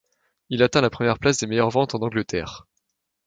[0.49, 2.65] Il atteint la première place des meilleures ventes en Angleterre.